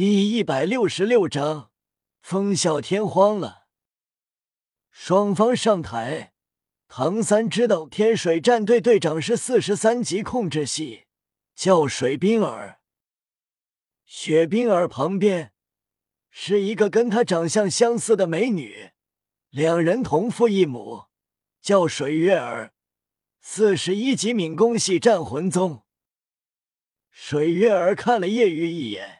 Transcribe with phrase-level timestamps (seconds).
[0.00, 1.72] 第一百六十六章，
[2.20, 3.66] 风啸天荒了。
[4.92, 6.34] 双方上台，
[6.86, 11.06] 唐三知道天水战队队长是四十三级控制系，
[11.56, 12.78] 叫水冰儿。
[14.04, 15.52] 雪冰儿旁边
[16.30, 18.92] 是一个跟她长相相似的美女，
[19.50, 21.06] 两人同父异母，
[21.60, 22.72] 叫水月儿，
[23.40, 25.82] 四十一级敏攻系战魂宗。
[27.10, 29.17] 水月儿看了叶雨一眼。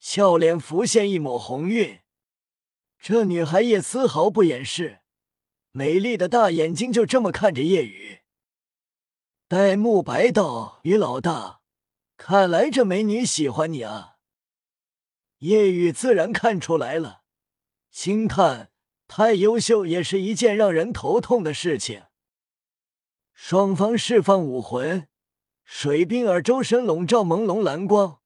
[0.00, 2.00] 俏脸浮现一抹红晕，
[2.98, 5.00] 这女孩也丝毫不掩饰，
[5.72, 8.20] 美丽的大眼睛就这么看着叶雨。
[9.48, 11.60] 戴沐白道：“于老大，
[12.16, 14.16] 看来这美女喜欢你啊。”
[15.38, 17.22] 叶雨自然看出来了，
[17.90, 18.70] 轻叹
[19.06, 22.04] ：“太优秀也是一件让人头痛的事情。”
[23.32, 25.08] 双方释放武魂，
[25.62, 28.20] 水冰儿周身笼罩朦胧蓝光，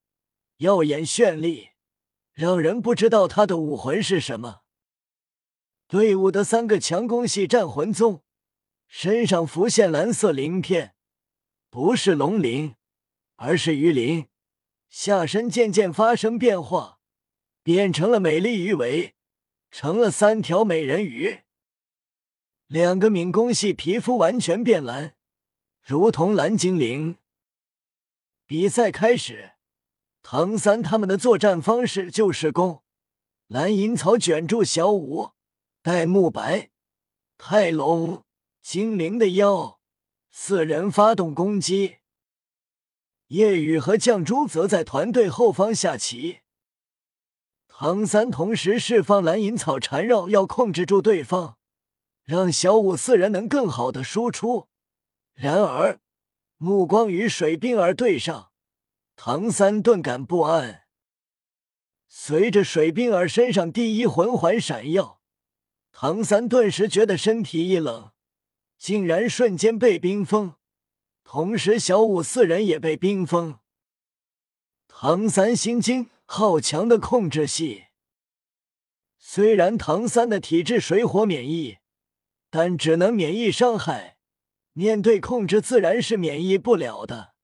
[0.61, 1.71] 耀眼绚丽。
[2.33, 4.63] 让人不知道他的武魂是什么。
[5.87, 8.23] 队伍的三个强攻系战魂宗
[8.87, 10.95] 身上浮现蓝色鳞片，
[11.69, 12.77] 不是龙鳞，
[13.37, 14.29] 而是鱼鳞。
[14.89, 17.01] 下身渐渐发生变化，
[17.63, 19.15] 变成了美丽鱼尾，
[19.71, 21.41] 成了三条美人鱼。
[22.69, 25.15] 两个敏攻系皮肤完全变蓝，
[25.83, 27.19] 如同蓝精灵。
[28.47, 29.53] 比赛开始。
[30.23, 32.83] 唐三他们的作战方式就是攻，
[33.49, 35.31] 蓝银草卷住小舞、
[35.83, 36.71] 戴沐白、
[37.37, 38.23] 泰隆、
[38.63, 39.81] 精灵的腰，
[40.31, 41.97] 四人发动攻击。
[43.29, 46.41] 夜雨和绛珠则在团队后方下棋。
[47.67, 51.57] 唐三同时释放蓝银草缠绕，要控制住对方，
[52.25, 54.69] 让小舞四人能更好的输出。
[55.33, 55.99] 然而，
[56.59, 58.50] 目光与水冰儿对上。
[59.23, 60.85] 唐三顿感不安，
[62.09, 65.21] 随着水冰儿身上第一魂环闪耀，
[65.93, 68.13] 唐三顿时觉得身体一冷，
[68.79, 70.55] 竟然瞬间被冰封。
[71.23, 73.59] 同时，小舞四人也被冰封。
[74.89, 77.89] 唐三心惊，好强的控制系！
[79.19, 81.77] 虽然唐三的体质水火免疫，
[82.49, 84.17] 但只能免疫伤害，
[84.73, 87.35] 面对控制自然是免疫不了的。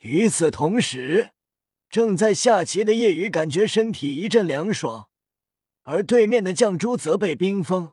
[0.00, 1.32] 与此同时，
[1.90, 5.10] 正在下棋的夜雨感觉身体一阵凉爽，
[5.82, 7.92] 而对面的绛珠则被冰封，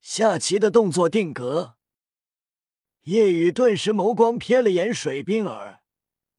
[0.00, 1.76] 下棋的动作定格。
[3.02, 5.82] 夜雨顿时眸光瞥了眼水冰儿，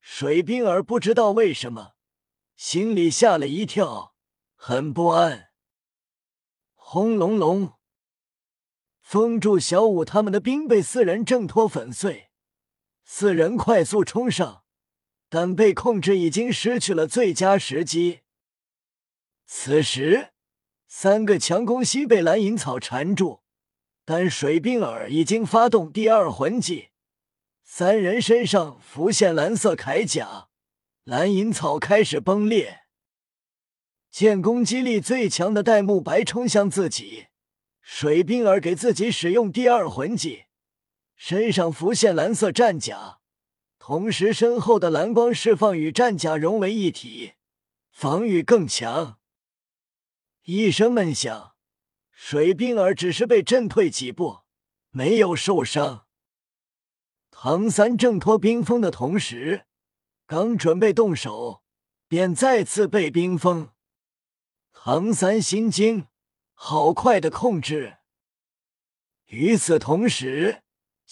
[0.01, 1.91] 水冰儿不知道为什么，
[2.55, 4.15] 心里吓了一跳，
[4.55, 5.49] 很不安。
[6.73, 7.73] 轰隆隆，
[8.99, 12.31] 封住小舞他们的冰被四人挣脱粉碎，
[13.03, 14.62] 四人快速冲上。
[15.33, 18.19] 但被控制已经失去了最佳时机。
[19.47, 20.29] 此时，
[20.87, 23.41] 三个强攻系被蓝银草缠住，
[24.05, 26.89] 但水冰儿已经发动第二魂技，
[27.63, 30.49] 三人身上浮现蓝色铠甲，
[31.03, 32.81] 蓝银草开始崩裂。
[34.11, 37.29] 见攻击力最强的戴沐白冲向自己，
[37.81, 40.43] 水冰儿给自己使用第二魂技，
[41.15, 43.22] 身上浮现蓝色战甲。
[43.85, 47.33] 同时，身后的蓝光释放与战甲融为一体，
[47.91, 49.19] 防御更强。
[50.43, 51.57] 一声闷响，
[52.09, 54.43] 水冰儿只是被震退几步，
[54.91, 56.05] 没有受伤。
[57.29, 59.65] 唐三挣脱冰封的同时，
[60.25, 61.61] 刚准备动手，
[62.07, 63.71] 便再次被冰封。
[64.71, 66.07] 唐三心惊，
[66.53, 67.97] 好快的控制！
[69.25, 70.62] 与此同时。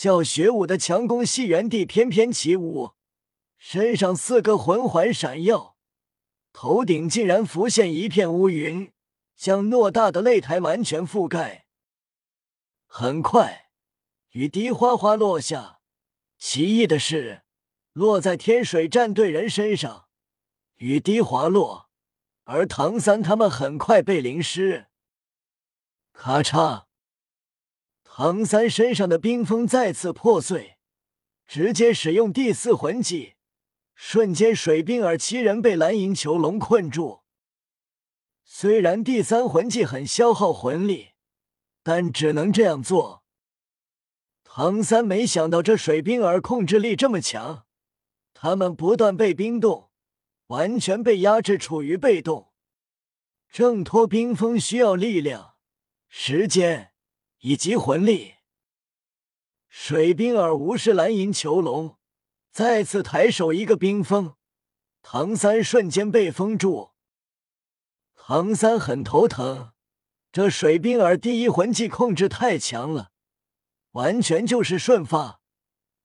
[0.01, 2.93] 叫学武的强攻西原地翩翩起舞，
[3.59, 5.75] 身上四个魂环闪耀，
[6.51, 8.91] 头顶竟然浮现一片乌云，
[9.35, 11.67] 将偌大的擂台完全覆盖。
[12.87, 13.69] 很快，
[14.31, 15.81] 雨滴哗哗落下。
[16.35, 17.43] 奇异的是，
[17.93, 20.07] 落在天水战队人身上，
[20.77, 21.91] 雨滴滑落，
[22.45, 24.87] 而唐三他们很快被淋湿。
[26.11, 26.85] 咔嚓。
[28.23, 30.77] 唐三身上的冰封再次破碎，
[31.47, 33.33] 直接使用第四魂技，
[33.95, 37.21] 瞬间水冰儿七人被蓝银囚笼困住。
[38.43, 41.13] 虽然第三魂技很消耗魂力，
[41.81, 43.23] 但只能这样做。
[44.43, 47.65] 唐三没想到这水冰儿控制力这么强，
[48.35, 49.89] 他们不断被冰冻，
[50.45, 52.53] 完全被压制，处于被动。
[53.51, 55.55] 挣脱冰封需要力量、
[56.07, 56.90] 时间。
[57.41, 58.35] 以及魂力，
[59.67, 61.97] 水冰儿无视蓝银囚笼，
[62.51, 64.35] 再次抬手一个冰封，
[65.01, 66.91] 唐三瞬间被封住，
[68.13, 69.73] 唐三很头疼，
[70.31, 73.11] 这水冰儿第一魂技控制太强了，
[73.93, 75.41] 完全就是瞬发，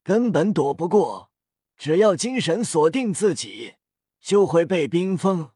[0.03, 1.31] 根本躲不过。
[1.77, 3.75] 只要精神锁定自己，
[4.19, 5.51] 就会被冰封。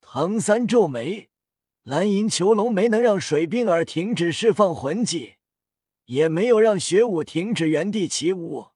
[0.00, 1.27] 唐三皱眉，
[1.88, 5.36] 蓝银囚笼没能让水冰儿停止释放魂技，
[6.04, 8.66] 也没有让雪舞停止原地起舞。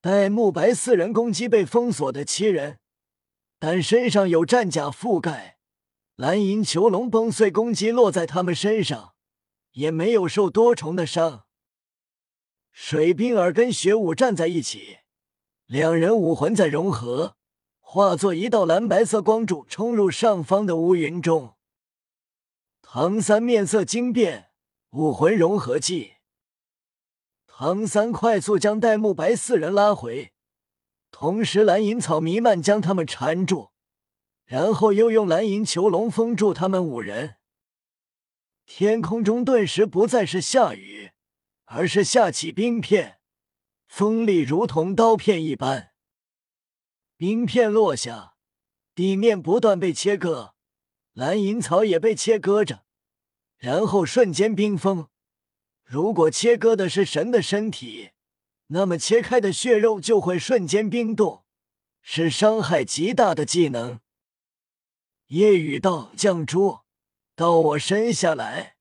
[0.00, 2.80] 戴沐白四人攻击被封锁的七人，
[3.60, 5.58] 但身上有战甲覆盖，
[6.16, 9.14] 蓝银囚笼崩碎攻击落在他们身上，
[9.74, 11.44] 也没有受多重的伤。
[12.72, 14.98] 水冰儿跟雪舞站在一起，
[15.66, 17.36] 两人武魂在融合。
[17.78, 21.54] 化作一道蓝白色光柱，冲入上方的乌云中。
[22.96, 24.52] 唐三面色惊变，
[24.90, 26.12] 武魂融合技。
[27.44, 30.32] 唐三快速将戴沐白四人拉回，
[31.10, 33.72] 同时蓝银草弥漫将他们缠住，
[34.44, 37.34] 然后又用蓝银囚笼封住他们五人。
[38.64, 41.10] 天空中顿时不再是下雨，
[41.64, 43.18] 而是下起冰片，
[43.88, 45.90] 锋利如同刀片一般。
[47.16, 48.36] 冰片落下，
[48.94, 50.53] 地面不断被切割，
[51.14, 52.84] 蓝银草也被切割着，
[53.56, 55.08] 然后瞬间冰封。
[55.84, 58.10] 如果切割的是神的身体，
[58.66, 61.44] 那么切开的血肉就会瞬间冰冻，
[62.02, 64.00] 是伤害极大的技能。
[65.28, 66.80] 夜雨道：“绛珠，
[67.36, 68.76] 到我身下来。”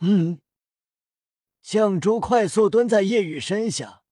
[0.00, 0.40] 嗯，
[1.64, 4.02] 绛珠快速蹲在夜雨身下。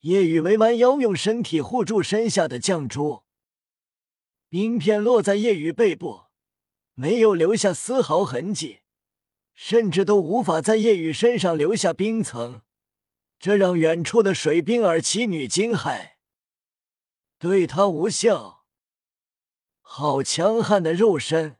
[0.00, 3.22] 夜雨微弯腰，用身体护住身下的绛珠。
[4.48, 6.25] 冰片落在夜雨背部，
[6.98, 8.80] 没有留下丝毫痕迹，
[9.54, 12.62] 甚至都无法在夜雨身上留下冰层，
[13.38, 16.12] 这让远处的水冰儿妻女惊骇。
[17.38, 18.64] 对他无效，
[19.82, 21.58] 好强悍的肉身！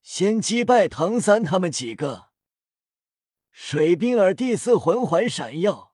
[0.00, 2.28] 先击败唐三他们几个。
[3.50, 5.92] 水冰儿第四魂环闪耀。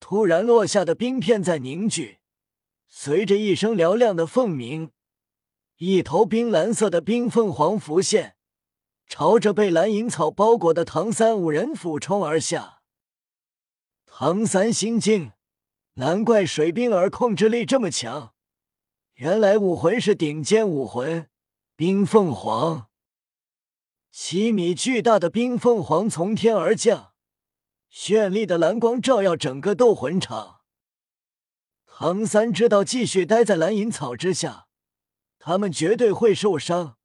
[0.00, 2.18] 突然落下的冰片在凝聚，
[2.88, 4.92] 随着一声嘹亮的凤鸣，
[5.78, 8.34] 一头冰蓝色的冰凤凰浮现，
[9.06, 12.80] 朝着被蓝银草包裹的唐三五人俯冲而下。
[14.04, 15.30] 唐三心惊，
[15.94, 18.34] 难怪水冰儿控制力这么强，
[19.14, 21.28] 原来武魂是顶尖武魂
[21.76, 22.88] 冰凤凰。
[24.10, 27.12] 七米巨大的冰凤凰从天而降。
[27.92, 30.60] 绚丽的蓝光照耀整个斗魂场。
[31.86, 34.67] 唐三知道继续待在蓝银草之下，
[35.38, 36.98] 他们绝对会受伤，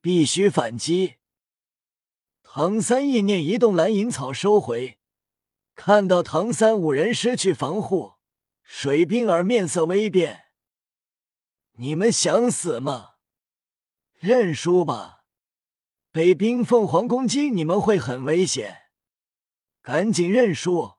[0.00, 1.16] 必须反击。
[2.42, 4.98] 唐三意念移动，蓝银草收回。
[5.74, 8.14] 看到唐三五人失去防护，
[8.62, 10.46] 水冰儿面色微变
[11.78, 13.10] ：“你们想死吗？
[14.18, 15.24] 认输吧！
[16.12, 18.76] 被冰凤凰攻击，你们会很危险。”
[19.80, 20.94] 赶紧认输！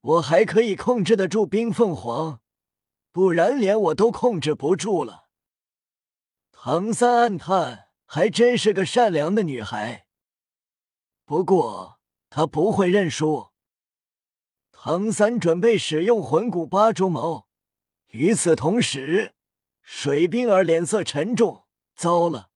[0.00, 2.40] 我还可以控制得住冰凤凰，
[3.12, 5.23] 不然连我都控制不住了。
[6.66, 10.06] 唐三暗叹，还真是个善良的女孩。
[11.26, 12.00] 不过
[12.30, 13.48] 她不会认输。
[14.72, 17.48] 唐三准备使用魂骨八蛛矛。
[18.12, 19.34] 与此同时，
[19.82, 21.66] 水冰儿脸色沉重。
[21.94, 22.48] 糟了，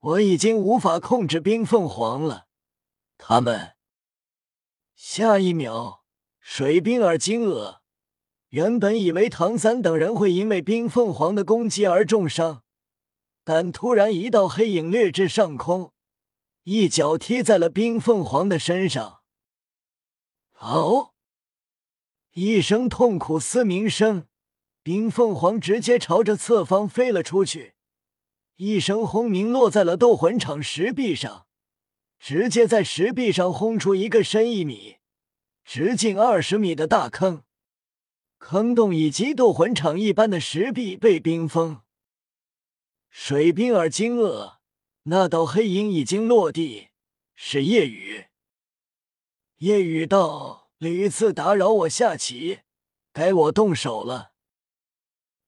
[0.00, 2.48] 我已经无法控制冰凤凰了。
[3.16, 3.76] 他们。
[4.94, 6.04] 下一秒，
[6.38, 7.78] 水冰儿惊愕，
[8.50, 12.62] 原本以为唐三等人会因为冰凤凰的攻击而重伤，
[13.44, 15.92] 但突然一道黑影掠至上空，
[16.64, 19.22] 一脚踢在了冰凤凰的身上。
[20.58, 21.12] 哦！
[22.32, 24.26] 一声痛苦嘶鸣声，
[24.82, 27.74] 冰凤凰直接朝着侧方飞了出去，
[28.56, 31.46] 一声轰鸣落在了斗魂场石壁上。
[32.24, 34.98] 直接在石壁上轰出一个深一米、
[35.64, 37.42] 直径二十米的大坑，
[38.38, 41.81] 坑洞以及斗魂场一般的石壁被冰封。
[43.14, 44.54] 水冰儿惊愕，
[45.02, 46.88] 那道黑影已经落地，
[47.34, 48.28] 是夜雨。
[49.58, 52.60] 夜雨道：“屡次打扰我下棋，
[53.12, 54.32] 该我动手了。”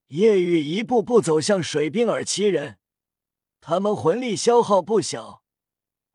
[0.08, 2.76] 夜雨一步步走向水冰儿七人，
[3.62, 5.42] 他们魂力消耗不小。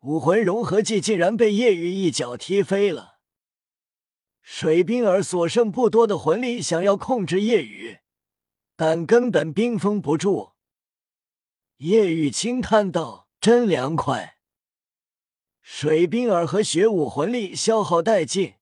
[0.02, 3.18] 武魂融合技竟然被夜雨一脚踢飞了。
[4.44, 7.98] 水冰儿所剩不多的魂力想要控制夜雨，
[8.76, 10.52] 但根本冰封不住。
[11.80, 14.38] 叶雨轻叹道：“真凉快。”
[15.64, 18.56] 水冰儿和雪舞魂力消耗殆尽，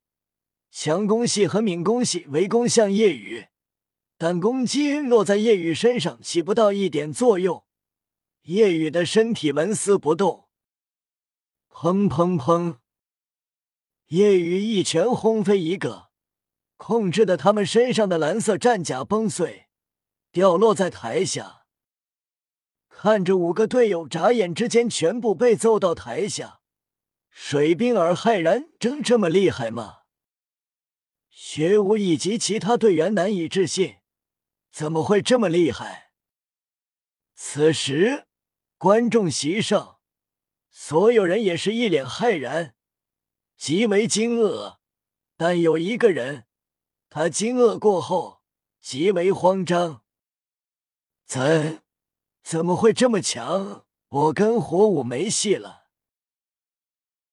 [0.69, 3.47] 强攻系和敏攻系围攻向夜雨，
[4.19, 7.65] 但攻击落在夜雨身上起不到一点作用。
[8.43, 10.47] 叶雨的身体纹丝不动。
[11.71, 12.77] 砰砰砰！
[14.09, 16.09] 叶雨一拳轰飞一个，
[16.75, 19.69] 控制的他们身上的蓝色战甲崩碎，
[20.31, 21.57] 掉落在台下。
[23.00, 26.62] 看着五个队友眨眼之间全部被揍到台下，
[27.30, 30.00] 水冰儿骇然：真这么厉害吗？
[31.30, 33.98] 学武以及其他队员难以置信，
[34.72, 36.12] 怎么会这么厉害？
[37.36, 38.25] 此时，
[38.80, 40.00] 观众席上，
[40.72, 42.74] 所有人也是一脸骇然，
[43.56, 44.77] 极为惊愕。
[45.38, 46.48] 但有一个人，
[47.12, 48.42] 他惊愕过后
[48.82, 50.01] 极为慌张：
[51.27, 51.84] 怎
[52.50, 53.82] 怎么会这么强？
[54.08, 55.76] 我跟火舞没戏了。